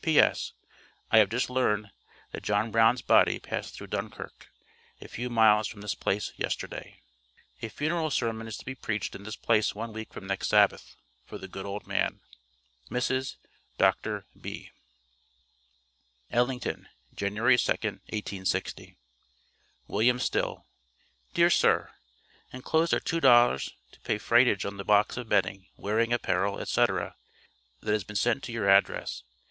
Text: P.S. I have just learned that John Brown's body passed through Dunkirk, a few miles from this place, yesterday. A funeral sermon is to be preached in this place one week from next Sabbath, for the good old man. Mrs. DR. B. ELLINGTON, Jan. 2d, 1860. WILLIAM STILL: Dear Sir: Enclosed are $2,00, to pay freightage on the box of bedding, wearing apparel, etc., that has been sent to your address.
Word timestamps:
P.S. 0.03 0.53
I 1.11 1.19
have 1.19 1.29
just 1.29 1.47
learned 1.47 1.91
that 2.31 2.41
John 2.41 2.71
Brown's 2.71 3.03
body 3.03 3.37
passed 3.37 3.75
through 3.75 3.85
Dunkirk, 3.93 4.47
a 4.99 5.07
few 5.07 5.29
miles 5.29 5.67
from 5.67 5.81
this 5.81 5.93
place, 5.93 6.33
yesterday. 6.37 7.03
A 7.61 7.69
funeral 7.69 8.09
sermon 8.09 8.47
is 8.47 8.57
to 8.57 8.65
be 8.65 8.73
preached 8.73 9.13
in 9.13 9.21
this 9.21 9.35
place 9.35 9.75
one 9.75 9.93
week 9.93 10.11
from 10.11 10.25
next 10.25 10.47
Sabbath, 10.47 10.95
for 11.23 11.37
the 11.37 11.47
good 11.47 11.67
old 11.67 11.85
man. 11.85 12.19
Mrs. 12.89 13.35
DR. 13.77 14.25
B. 14.41 14.71
ELLINGTON, 16.31 16.87
Jan. 17.15 17.35
2d, 17.35 17.67
1860. 18.11 18.97
WILLIAM 19.87 20.17
STILL: 20.17 20.65
Dear 21.35 21.51
Sir: 21.51 21.91
Enclosed 22.51 22.95
are 22.95 22.99
$2,00, 22.99 23.71
to 23.91 23.99
pay 23.99 24.17
freightage 24.17 24.65
on 24.65 24.77
the 24.77 24.83
box 24.83 25.15
of 25.15 25.29
bedding, 25.29 25.67
wearing 25.77 26.11
apparel, 26.11 26.57
etc., 26.59 27.15
that 27.81 27.91
has 27.93 28.03
been 28.03 28.15
sent 28.15 28.41
to 28.45 28.51
your 28.51 28.67
address. 28.67 29.21